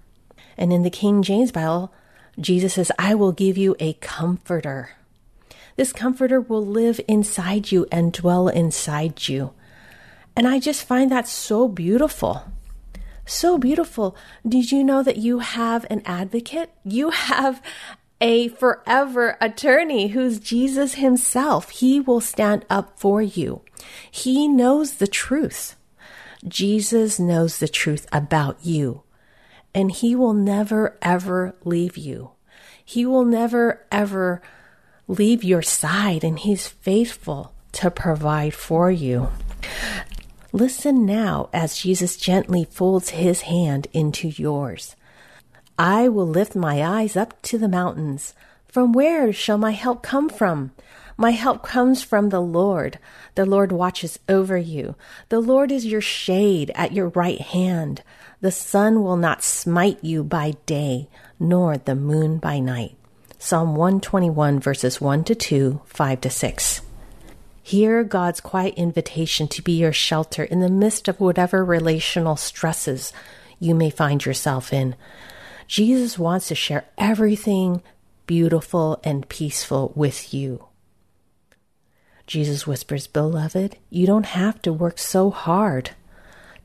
And 0.58 0.74
in 0.74 0.84
the 0.84 0.90
King 0.90 1.22
James 1.22 1.52
Bible, 1.52 1.94
Jesus 2.40 2.74
says, 2.74 2.92
I 2.98 3.16
will 3.16 3.32
give 3.32 3.58
you 3.58 3.76
a 3.80 3.94
comforter. 3.94 4.92
This 5.78 5.94
comforter 5.94 6.42
will 6.42 6.66
live 6.66 7.00
inside 7.08 7.72
you 7.72 7.88
and 7.92 8.12
dwell 8.12 8.50
inside 8.50 9.28
you. 9.30 9.54
And 10.36 10.48
I 10.48 10.60
just 10.60 10.84
find 10.84 11.12
that 11.12 11.28
so 11.28 11.68
beautiful. 11.68 12.52
So 13.26 13.58
beautiful. 13.58 14.16
Did 14.48 14.72
you 14.72 14.84
know 14.84 15.04
that 15.04 15.18
you 15.18 15.40
have 15.40 15.86
an 15.90 16.02
advocate? 16.06 16.72
You 16.84 17.12
have 17.12 17.62
a 18.20 18.48
forever 18.48 19.38
attorney 19.40 20.10
who's 20.10 20.40
Jesus 20.40 20.96
himself. 20.96 21.70
He 21.70 22.00
will 22.00 22.22
stand 22.22 22.66
up 22.70 23.00
for 23.00 23.22
you. 23.22 23.62
He 24.10 24.48
knows 24.48 24.96
the 24.96 25.08
truth. 25.08 25.76
Jesus 26.48 27.20
knows 27.20 27.60
the 27.60 27.68
truth 27.68 28.08
about 28.12 28.58
you, 28.64 29.04
and 29.74 29.92
he 29.92 30.16
will 30.16 30.34
never 30.34 30.98
ever 31.02 31.56
leave 31.64 31.98
you. 31.98 32.32
He 32.84 33.06
will 33.06 33.26
never 33.26 33.86
ever 33.92 34.42
leave 35.08 35.44
your 35.44 35.62
side, 35.62 36.24
and 36.24 36.40
he's 36.40 36.68
faithful 36.68 37.54
to 37.74 37.92
provide 37.92 38.54
for 38.54 38.92
you. 38.92 39.30
Listen 40.52 41.06
now 41.06 41.50
as 41.54 41.78
Jesus 41.78 42.18
gently 42.18 42.66
folds 42.66 43.10
his 43.10 43.42
hand 43.42 43.88
into 43.94 44.30
yours. 44.30 44.96
I 45.78 46.10
will 46.10 46.28
lift 46.28 46.56
my 46.56 46.84
eyes 46.84 47.16
up 47.16 47.40
to 47.44 47.58
the 47.58 47.70
mountains. 47.70 48.34
From 48.68 48.94
where 48.94 49.32
shall 49.32 49.58
my 49.58 49.72
help 49.72 50.02
come 50.02 50.30
from? 50.30 50.72
My 51.16 51.32
help 51.32 51.64
comes 51.64 52.04
from 52.04 52.30
the 52.30 52.42
Lord. 52.42 53.00
The 53.36 53.46
Lord 53.46 53.72
watches 53.72 54.20
over 54.28 54.58
you. 54.58 54.96
The 55.30 55.40
Lord 55.40 55.72
is 55.72 55.86
your 55.86 56.02
shade 56.02 56.72
at 56.76 56.94
your 56.94 57.10
right 57.10 57.42
hand. 57.42 58.04
The 58.42 58.52
sun 58.52 59.04
will 59.04 59.18
not 59.18 59.44
smite 59.44 60.04
you 60.04 60.24
by 60.24 60.54
day, 60.66 61.10
nor 61.40 61.78
the 61.78 61.96
moon 61.96 62.38
by 62.38 62.60
night. 62.60 62.97
Psalm 63.48 63.76
121 63.76 64.60
verses 64.60 65.00
1 65.00 65.24
to 65.24 65.34
2, 65.34 65.80
5 65.86 66.20
to 66.20 66.30
6. 66.30 66.82
Hear 67.64 68.04
God's 68.04 68.42
quiet 68.42 68.74
invitation 68.74 69.48
to 69.48 69.62
be 69.62 69.72
your 69.72 69.94
shelter 69.94 70.44
in 70.44 70.60
the 70.60 70.70
midst 70.70 71.08
of 71.08 71.22
whatever 71.22 71.64
relational 71.64 72.36
stresses 72.36 73.14
you 73.58 73.74
may 73.74 73.90
find 73.90 74.26
yourself 74.26 74.74
in. 74.74 74.98
Jesus 75.66 76.20
wants 76.20 76.50
to 76.50 76.56
share 76.56 76.90
everything 76.98 77.82
beautiful 78.26 79.00
and 79.06 79.30
peaceful 79.30 79.94
with 79.96 80.34
you. 80.34 80.66
Jesus 82.26 82.68
whispers, 82.68 83.08
Beloved, 83.08 83.78
you 83.90 84.06
don't 84.06 84.26
have 84.26 84.62
to 84.64 84.74
work 84.74 85.00
so 85.00 85.32
hard 85.32 85.92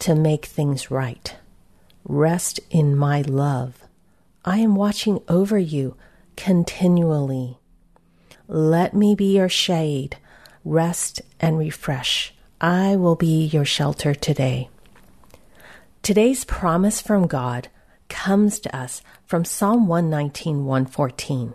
to 0.00 0.16
make 0.16 0.46
things 0.46 0.90
right. 0.90 1.36
Rest 2.02 2.58
in 2.70 2.96
my 2.96 3.22
love. 3.22 3.84
I 4.44 4.58
am 4.58 4.74
watching 4.74 5.20
over 5.28 5.60
you 5.60 5.96
continually. 6.36 7.58
Let 8.48 8.94
me 8.94 9.14
be 9.14 9.36
your 9.36 9.48
shade 9.48 10.16
rest 10.64 11.22
and 11.40 11.58
refresh. 11.58 12.34
I 12.60 12.96
will 12.96 13.16
be 13.16 13.46
your 13.46 13.64
shelter 13.64 14.14
today. 14.14 14.68
Today's 16.02 16.44
promise 16.44 17.00
from 17.00 17.26
God 17.26 17.68
comes 18.08 18.60
to 18.60 18.76
us 18.76 19.02
from 19.26 19.44
Psalm 19.44 19.86
119, 19.86 20.64
114. 20.64 21.54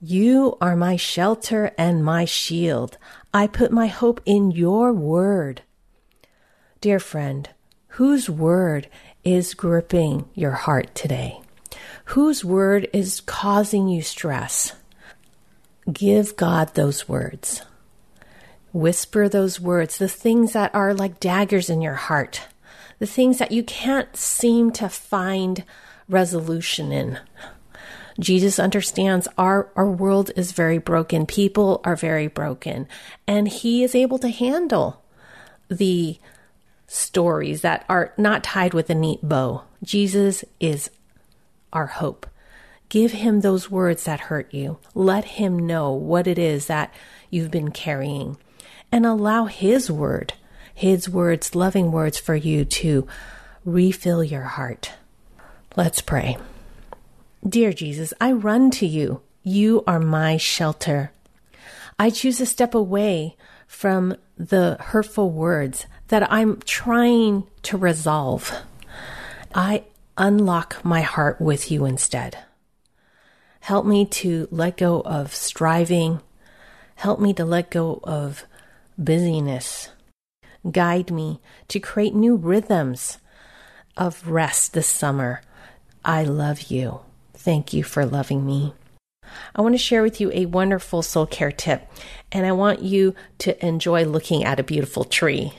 You 0.00 0.56
are 0.60 0.76
my 0.76 0.96
shelter 0.96 1.72
and 1.76 2.04
my 2.04 2.24
shield. 2.24 2.98
I 3.32 3.46
put 3.46 3.72
my 3.72 3.88
hope 3.88 4.20
in 4.24 4.50
your 4.50 4.92
word. 4.92 5.62
Dear 6.80 7.00
friend, 7.00 7.48
whose 7.88 8.30
word 8.30 8.88
is 9.24 9.54
gripping 9.54 10.28
your 10.34 10.52
heart 10.52 10.94
today? 10.94 11.40
Whose 12.12 12.42
word 12.42 12.88
is 12.94 13.20
causing 13.20 13.86
you 13.88 14.00
stress? 14.00 14.72
Give 15.92 16.34
God 16.36 16.74
those 16.74 17.06
words. 17.06 17.60
Whisper 18.72 19.28
those 19.28 19.60
words, 19.60 19.98
the 19.98 20.08
things 20.08 20.54
that 20.54 20.74
are 20.74 20.94
like 20.94 21.20
daggers 21.20 21.68
in 21.68 21.82
your 21.82 21.96
heart, 21.96 22.48
the 22.98 23.06
things 23.06 23.36
that 23.36 23.52
you 23.52 23.62
can't 23.62 24.16
seem 24.16 24.70
to 24.72 24.88
find 24.88 25.64
resolution 26.08 26.92
in. 26.92 27.18
Jesus 28.18 28.58
understands 28.58 29.28
our, 29.36 29.70
our 29.76 29.90
world 29.90 30.30
is 30.34 30.52
very 30.52 30.78
broken. 30.78 31.26
People 31.26 31.82
are 31.84 31.94
very 31.94 32.26
broken. 32.26 32.88
And 33.26 33.48
he 33.48 33.84
is 33.84 33.94
able 33.94 34.18
to 34.20 34.30
handle 34.30 35.04
the 35.68 36.18
stories 36.86 37.60
that 37.60 37.84
are 37.86 38.14
not 38.16 38.42
tied 38.42 38.72
with 38.72 38.88
a 38.88 38.94
neat 38.94 39.20
bow. 39.22 39.64
Jesus 39.82 40.42
is 40.58 40.90
our 41.72 41.86
hope. 41.86 42.26
Give 42.88 43.12
him 43.12 43.40
those 43.40 43.70
words 43.70 44.04
that 44.04 44.20
hurt 44.20 44.52
you. 44.52 44.78
Let 44.94 45.24
him 45.24 45.58
know 45.58 45.92
what 45.92 46.26
it 46.26 46.38
is 46.38 46.66
that 46.66 46.92
you've 47.30 47.50
been 47.50 47.70
carrying. 47.70 48.38
And 48.90 49.04
allow 49.04 49.44
his 49.44 49.90
word, 49.90 50.32
his 50.74 51.08
words, 51.08 51.54
loving 51.54 51.92
words 51.92 52.18
for 52.18 52.34
you 52.34 52.64
to 52.64 53.06
refill 53.64 54.24
your 54.24 54.44
heart. 54.44 54.92
Let's 55.76 56.00
pray. 56.00 56.38
Dear 57.46 57.72
Jesus, 57.72 58.14
I 58.20 58.32
run 58.32 58.70
to 58.72 58.86
you. 58.86 59.20
You 59.42 59.84
are 59.86 60.00
my 60.00 60.38
shelter. 60.38 61.12
I 61.98 62.10
choose 62.10 62.38
to 62.38 62.46
step 62.46 62.74
away 62.74 63.36
from 63.66 64.16
the 64.36 64.76
hurtful 64.80 65.30
words 65.30 65.86
that 66.08 66.32
I'm 66.32 66.60
trying 66.64 67.46
to 67.62 67.76
resolve. 67.76 68.52
I 69.54 69.84
unlock 70.18 70.84
my 70.84 71.00
heart 71.00 71.40
with 71.40 71.70
you 71.70 71.86
instead. 71.86 72.36
Help 73.60 73.86
me 73.86 74.04
to 74.04 74.48
let 74.50 74.76
go 74.76 75.00
of 75.00 75.34
striving. 75.34 76.20
Help 76.96 77.20
me 77.20 77.32
to 77.34 77.44
let 77.44 77.70
go 77.70 78.00
of 78.02 78.44
busyness. 78.98 79.90
Guide 80.70 81.10
me 81.10 81.40
to 81.68 81.78
create 81.78 82.14
new 82.14 82.34
rhythms 82.34 83.18
of 83.96 84.28
rest 84.28 84.74
this 84.74 84.88
summer. 84.88 85.40
I 86.04 86.24
love 86.24 86.62
you. 86.62 87.00
Thank 87.34 87.72
you 87.72 87.84
for 87.84 88.04
loving 88.04 88.44
me. 88.44 88.74
I 89.54 89.62
want 89.62 89.74
to 89.74 89.78
share 89.78 90.02
with 90.02 90.20
you 90.20 90.30
a 90.32 90.46
wonderful 90.46 91.02
soul 91.02 91.26
care 91.26 91.52
tip, 91.52 91.88
and 92.32 92.46
I 92.46 92.52
want 92.52 92.82
you 92.82 93.14
to 93.38 93.64
enjoy 93.64 94.04
looking 94.04 94.42
at 94.42 94.58
a 94.58 94.64
beautiful 94.64 95.04
tree. 95.04 95.52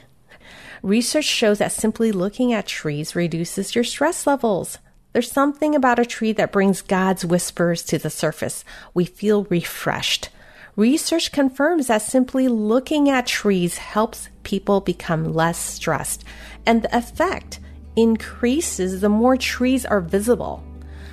Research 0.82 1.26
shows 1.26 1.60
that 1.60 1.72
simply 1.72 2.12
looking 2.12 2.54
at 2.54 2.66
trees 2.66 3.16
reduces 3.16 3.76
your 3.76 3.84
stress 3.84 4.26
levels. 4.26 4.78
There's 5.12 5.32
something 5.32 5.76
about 5.76 6.00
a 6.00 6.06
tree 6.06 6.32
that 6.34 6.52
brings 6.52 6.82
God's 6.82 7.26
whispers 7.26 7.84
to 7.84 7.98
the 7.98 8.10
surface. 8.10 8.64
We 8.94 9.06
feel 9.06 9.44
refreshed. 9.46 10.30
Research 10.76 11.34
confirms 11.34 11.88
that 11.88 12.02
simply 12.02 12.48
looking 12.48 13.10
at 13.10 13.28
trees 13.28 13.78
helps 13.78 14.30
people 14.44 14.80
become 14.80 15.34
less 15.34 15.58
stressed, 15.58 16.24
and 16.66 16.84
the 16.84 16.98
effect 16.98 17.60
increases 17.98 19.02
the 19.02 19.10
more 19.10 19.36
trees 19.36 19.86
are 19.86 20.00
visible. 20.00 20.64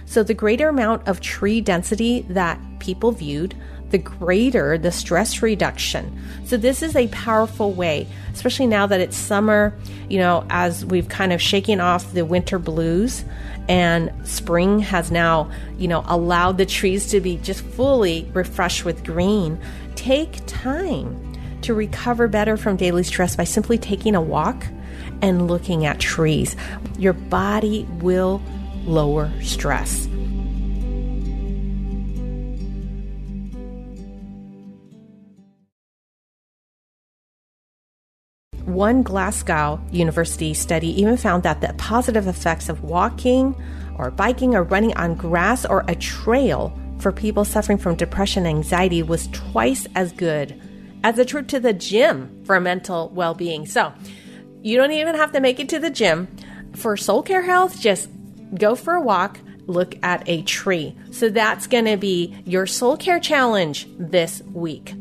So, 0.04 0.22
the 0.22 0.34
greater 0.34 0.68
amount 0.68 1.08
of 1.08 1.20
tree 1.20 1.60
density 1.60 2.24
that 2.28 2.60
people 2.78 3.10
viewed, 3.10 3.56
the 3.90 3.98
greater 3.98 4.78
the 4.78 4.90
stress 4.90 5.42
reduction. 5.42 6.20
So, 6.44 6.56
this 6.56 6.82
is 6.82 6.96
a 6.96 7.08
powerful 7.08 7.72
way, 7.72 8.06
especially 8.32 8.66
now 8.66 8.86
that 8.86 9.00
it's 9.00 9.16
summer, 9.16 9.76
you 10.08 10.18
know, 10.18 10.46
as 10.50 10.84
we've 10.84 11.08
kind 11.08 11.32
of 11.32 11.40
shaken 11.40 11.80
off 11.80 12.12
the 12.12 12.24
winter 12.24 12.58
blues 12.58 13.24
and 13.68 14.12
spring 14.26 14.78
has 14.78 15.10
now, 15.10 15.50
you 15.76 15.88
know, 15.88 16.04
allowed 16.06 16.58
the 16.58 16.66
trees 16.66 17.08
to 17.08 17.20
be 17.20 17.36
just 17.38 17.62
fully 17.62 18.30
refreshed 18.32 18.84
with 18.84 19.04
green. 19.04 19.58
Take 19.96 20.40
time 20.46 21.22
to 21.62 21.74
recover 21.74 22.28
better 22.28 22.56
from 22.56 22.76
daily 22.76 23.02
stress 23.02 23.34
by 23.34 23.44
simply 23.44 23.78
taking 23.78 24.14
a 24.14 24.20
walk 24.20 24.66
and 25.22 25.48
looking 25.48 25.84
at 25.86 25.98
trees. 25.98 26.54
Your 26.98 27.12
body 27.12 27.86
will 28.00 28.40
lower 28.84 29.32
stress. 29.42 30.08
One 38.66 39.02
Glasgow 39.02 39.80
University 39.92 40.52
study 40.52 40.88
even 41.00 41.16
found 41.16 41.44
that 41.44 41.60
the 41.60 41.72
positive 41.74 42.26
effects 42.26 42.68
of 42.68 42.82
walking 42.82 43.54
or 43.96 44.10
biking 44.10 44.54
or 44.54 44.64
running 44.64 44.94
on 44.96 45.14
grass 45.14 45.64
or 45.64 45.84
a 45.88 45.94
trail 45.94 46.76
for 46.98 47.12
people 47.12 47.44
suffering 47.44 47.78
from 47.78 47.94
depression 47.94 48.44
and 48.44 48.58
anxiety 48.58 49.02
was 49.02 49.28
twice 49.28 49.86
as 49.94 50.12
good 50.12 50.60
as 51.04 51.18
a 51.18 51.24
trip 51.24 51.46
to 51.48 51.60
the 51.60 51.72
gym 51.72 52.42
for 52.44 52.58
mental 52.58 53.08
well 53.10 53.34
being. 53.34 53.66
So, 53.66 53.92
you 54.62 54.76
don't 54.76 54.90
even 54.90 55.14
have 55.14 55.30
to 55.32 55.40
make 55.40 55.60
it 55.60 55.68
to 55.68 55.78
the 55.78 55.90
gym. 55.90 56.26
For 56.74 56.96
soul 56.96 57.22
care 57.22 57.42
health, 57.42 57.80
just 57.80 58.10
go 58.52 58.74
for 58.74 58.94
a 58.94 59.00
walk, 59.00 59.38
look 59.66 59.94
at 60.02 60.28
a 60.28 60.42
tree. 60.42 60.96
So 61.12 61.28
that's 61.28 61.68
going 61.68 61.84
to 61.84 61.96
be 61.96 62.36
your 62.44 62.66
soul 62.66 62.96
care 62.96 63.20
challenge 63.20 63.86
this 63.96 64.42
week. 64.42 64.94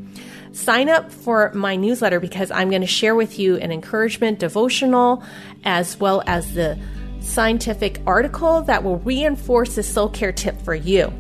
Sign 0.56 0.88
up 0.88 1.12
for 1.12 1.52
my 1.54 1.76
newsletter 1.76 2.22
because 2.22 2.50
I'm 2.50 2.70
going 2.70 2.80
to 2.82 2.88
share 2.88 3.14
with 3.14 3.38
you 3.38 3.58
an 3.58 3.74
encouragement 3.74 4.40
devotional 4.40 5.22
as 5.66 6.00
well 6.00 6.24
as 6.28 6.54
the 6.54 6.80
scientific 7.20 8.00
article 8.08 8.62
that 8.62 8.82
will 8.82 9.00
reinforce 9.00 9.76
the 9.76 9.84
soul 9.84 10.08
care 10.08 10.32
tip 10.32 10.62
for 10.62 10.74
you. 10.74 11.12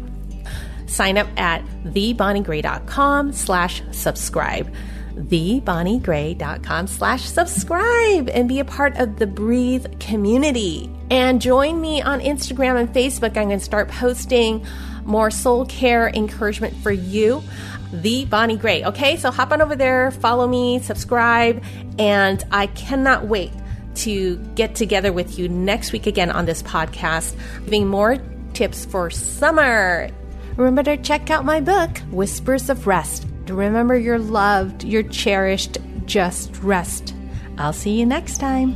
Sign 0.87 1.17
up 1.17 1.27
at 1.35 1.65
thebonniegray.com 1.83 3.33
slash 3.33 3.83
subscribe 3.91 4.73
thebonniegray.com 5.15 6.87
slash 6.87 7.23
subscribe 7.23 8.29
and 8.29 8.47
be 8.47 8.59
a 8.59 8.65
part 8.65 8.97
of 8.97 9.17
the 9.17 9.27
Breathe 9.27 9.99
community. 9.99 10.89
And 11.09 11.41
join 11.41 11.79
me 11.81 12.01
on 12.01 12.19
Instagram 12.19 12.79
and 12.79 12.89
Facebook. 12.93 13.37
I'm 13.37 13.47
going 13.47 13.59
to 13.59 13.65
start 13.65 13.89
posting 13.89 14.65
more 15.05 15.29
soul 15.31 15.65
care 15.65 16.09
encouragement 16.09 16.75
for 16.77 16.91
you. 16.91 17.43
The 17.91 18.25
Bonnie 18.25 18.57
Gray. 18.57 18.83
Okay, 18.83 19.15
so 19.17 19.31
hop 19.31 19.51
on 19.51 19.61
over 19.61 19.75
there, 19.75 20.11
follow 20.11 20.47
me, 20.47 20.79
subscribe, 20.79 21.63
and 21.97 22.43
I 22.51 22.67
cannot 22.67 23.27
wait 23.27 23.51
to 23.95 24.37
get 24.55 24.75
together 24.75 25.13
with 25.13 25.39
you 25.39 25.47
next 25.47 25.93
week 25.93 26.07
again 26.07 26.29
on 26.31 26.45
this 26.45 26.61
podcast, 26.63 27.35
giving 27.63 27.87
more 27.87 28.17
tips 28.53 28.83
for 28.85 29.09
summer. 29.09 30.09
Remember 30.57 30.83
to 30.83 30.97
check 30.97 31.29
out 31.29 31.45
my 31.45 31.61
book, 31.61 31.99
Whispers 32.11 32.69
of 32.69 32.87
Rest 32.87 33.27
Remember 33.49 33.97
you're 33.97 34.19
loved, 34.19 34.83
you're 34.83 35.03
cherished. 35.03 35.77
Just 36.05 36.55
rest. 36.61 37.13
I'll 37.57 37.73
see 37.73 37.99
you 37.99 38.05
next 38.05 38.37
time. 38.37 38.75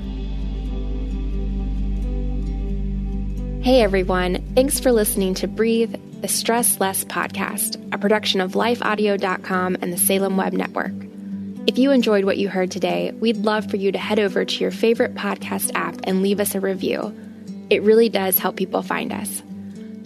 Hey 3.62 3.82
everyone, 3.82 4.54
thanks 4.56 4.80
for 4.80 4.92
listening 4.92 5.34
to 5.36 5.48
Breathe, 5.48 5.94
the 6.22 6.28
Stress 6.28 6.80
Less 6.80 7.04
podcast, 7.04 7.94
a 7.94 7.98
production 7.98 8.42
of 8.42 8.54
lifeaudio.com 8.54 9.78
and 9.82 9.94
the 9.94 9.98
Salem 9.98 10.38
Web 10.38 10.54
Network. 10.54 10.94
If 11.68 11.78
you 11.78 11.92
enjoyed 11.92 12.24
what 12.24 12.38
you 12.38 12.50
heard 12.50 12.72
today, 12.72 13.12
we'd 13.20 13.38
love 13.38 13.70
for 13.70 13.76
you 13.76 13.92
to 13.92 13.98
head 13.98 14.18
over 14.18 14.44
to 14.44 14.60
your 14.60 14.72
favorite 14.72 15.14
podcast 15.14 15.72
app 15.76 16.00
and 16.06 16.24
leave 16.24 16.40
us 16.40 16.56
a 16.56 16.60
review. 16.60 17.14
It 17.70 17.84
really 17.84 18.10
does 18.10 18.40
help 18.40 18.56
people 18.56 18.82
find 18.82 19.12
us. 19.12 19.44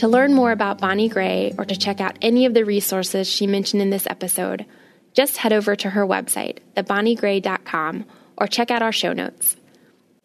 To 0.04 0.10
learn 0.10 0.34
more 0.34 0.52
about 0.52 0.82
Bonnie 0.82 1.08
Gray 1.08 1.56
or 1.58 1.64
to 1.64 1.78
check 1.78 2.02
out 2.02 2.18
any 2.22 2.46
of 2.46 2.54
the 2.54 2.66
resources 2.66 3.26
she 3.26 3.48
mentioned 3.48 3.82
in 3.82 3.90
this 3.90 4.06
episode, 4.06 4.66
just 5.14 5.38
head 5.38 5.54
over 5.54 5.78
to 5.78 5.92
her 5.92 6.06
website, 6.06 6.58
thebonniegray.com, 6.76 8.04
or 8.36 8.48
check 8.48 8.70
out 8.70 8.82
our 8.82 8.92
show 8.92 9.14
notes. 9.14 9.56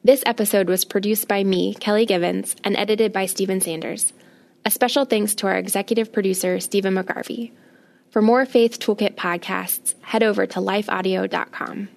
This 0.03 0.25
episode 0.27 0.69
was 0.69 0.85
produced 0.85 1.29
by 1.29 1.45
me, 1.45 1.75
Kelly 1.75 2.07
Givens, 2.07 2.57
and 2.65 2.77
edited 2.77 3.13
by 3.13 3.27
Stephen 3.27 3.61
Sanders. 3.61 4.13
A 4.65 4.71
special 4.73 5.05
thanks 5.05 5.37
to 5.37 5.47
our 5.47 5.57
executive 5.57 6.13
producer, 6.13 6.59
Stephen 6.59 6.97
McGarvey. 6.97 7.53
For 8.11 8.21
more 8.21 8.47
Faith 8.47 8.81
Toolkit 8.81 9.15
podcasts, 9.15 9.95
head 10.03 10.25
over 10.25 10.45
to 10.45 10.59
lifeaudio.com. 10.59 11.89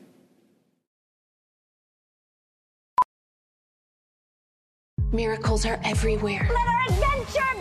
Miracles 5.14 5.66
are 5.66 5.78
everywhere. 5.84 6.48
Let 6.50 6.68
our 6.68 6.84
adventure 6.84 7.54
begin! 7.56 7.61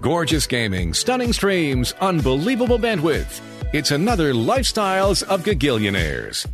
Gorgeous 0.00 0.46
gaming, 0.46 0.94
stunning 0.94 1.30
streams, 1.30 1.92
unbelievable 2.00 2.78
bandwidth. 2.78 3.42
It's 3.74 3.90
another 3.90 4.32
Lifestyles 4.32 5.22
of 5.24 5.44
Gigillionaires. 5.44 6.46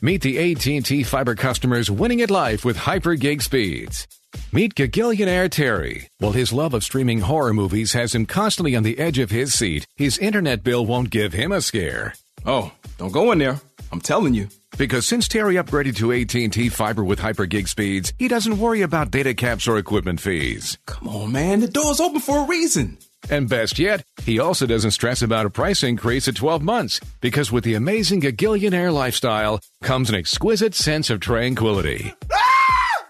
Meet 0.00 0.22
the 0.22 0.52
AT&T 0.52 1.02
fiber 1.02 1.34
customers 1.34 1.90
winning 1.90 2.22
at 2.22 2.30
life 2.30 2.64
with 2.64 2.76
hyper 2.76 3.16
gig 3.16 3.42
speeds. 3.42 4.06
Meet 4.52 4.76
Gigillionaire 4.76 5.50
Terry. 5.50 6.08
While 6.18 6.30
his 6.30 6.52
love 6.52 6.72
of 6.72 6.84
streaming 6.84 7.22
horror 7.22 7.52
movies 7.52 7.92
has 7.94 8.14
him 8.14 8.24
constantly 8.24 8.76
on 8.76 8.84
the 8.84 9.00
edge 9.00 9.18
of 9.18 9.32
his 9.32 9.52
seat, 9.52 9.88
his 9.96 10.16
internet 10.18 10.62
bill 10.62 10.86
won't 10.86 11.10
give 11.10 11.32
him 11.32 11.50
a 11.50 11.60
scare. 11.60 12.14
Oh, 12.46 12.70
don't 12.98 13.12
go 13.12 13.32
in 13.32 13.38
there. 13.40 13.60
I'm 13.90 14.00
telling 14.00 14.34
you. 14.34 14.46
Because 14.78 15.06
since 15.06 15.28
Terry 15.28 15.56
upgraded 15.56 15.96
to 15.96 16.12
AT&T 16.12 16.68
fiber 16.70 17.04
with 17.04 17.18
hyper 17.18 17.46
gig 17.46 17.68
speeds, 17.68 18.12
he 18.18 18.28
doesn't 18.28 18.58
worry 18.58 18.82
about 18.82 19.10
data 19.10 19.34
caps 19.34 19.68
or 19.68 19.76
equipment 19.78 20.20
fees. 20.20 20.78
Come 20.86 21.08
on, 21.08 21.32
man. 21.32 21.60
The 21.60 21.68
door's 21.68 22.00
open 22.00 22.20
for 22.20 22.44
a 22.44 22.46
reason. 22.46 22.98
And 23.28 23.48
best 23.48 23.78
yet, 23.78 24.02
he 24.24 24.38
also 24.38 24.66
doesn't 24.66 24.92
stress 24.92 25.20
about 25.20 25.44
a 25.44 25.50
price 25.50 25.82
increase 25.82 26.26
at 26.28 26.36
12 26.36 26.62
months 26.62 27.00
because 27.20 27.52
with 27.52 27.64
the 27.64 27.74
amazing 27.74 28.22
Gigillionaire 28.22 28.92
lifestyle 28.92 29.60
comes 29.82 30.08
an 30.08 30.14
exquisite 30.14 30.74
sense 30.74 31.10
of 31.10 31.20
tranquility. 31.20 32.14
Ah! 32.32 33.08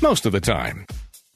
Most 0.00 0.24
of 0.24 0.32
the 0.32 0.40
time. 0.40 0.86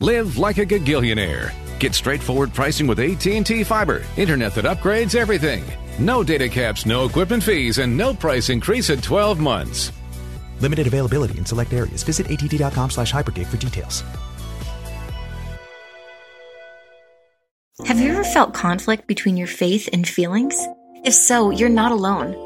Live 0.00 0.38
like 0.38 0.58
a 0.58 0.66
Gigillionaire. 0.66 1.52
Get 1.78 1.94
straightforward 1.94 2.54
pricing 2.54 2.86
with 2.86 2.98
AT&T 2.98 3.64
Fiber, 3.64 4.02
internet 4.16 4.54
that 4.54 4.64
upgrades 4.64 5.14
everything. 5.14 5.64
No 5.98 6.22
data 6.22 6.48
caps, 6.48 6.84
no 6.84 7.06
equipment 7.06 7.42
fees, 7.42 7.78
and 7.78 7.96
no 7.96 8.12
price 8.12 8.50
increase 8.50 8.90
at 8.90 9.02
12 9.02 9.40
months. 9.40 9.92
Limited 10.60 10.86
availability 10.86 11.38
in 11.38 11.46
select 11.46 11.72
areas. 11.72 12.02
Visit 12.02 12.30
att.com 12.30 12.90
slash 12.90 13.12
hypergig 13.12 13.46
for 13.46 13.56
details. 13.56 14.04
Have 17.84 18.00
you 18.00 18.10
ever 18.10 18.24
felt 18.24 18.54
conflict 18.54 19.06
between 19.06 19.36
your 19.36 19.46
faith 19.46 19.88
and 19.92 20.08
feelings? 20.08 20.58
If 21.04 21.12
so, 21.12 21.50
you're 21.50 21.68
not 21.68 21.92
alone. 21.92 22.45